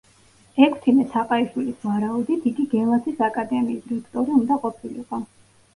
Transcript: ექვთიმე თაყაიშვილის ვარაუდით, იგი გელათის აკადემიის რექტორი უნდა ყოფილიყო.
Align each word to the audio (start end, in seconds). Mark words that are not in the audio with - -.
ექვთიმე 0.67 1.03
თაყაიშვილის 1.11 1.85
ვარაუდით, 1.89 2.49
იგი 2.53 2.67
გელათის 2.75 3.23
აკადემიის 3.29 3.87
რექტორი 3.95 4.39
უნდა 4.43 4.61
ყოფილიყო. 4.67 5.27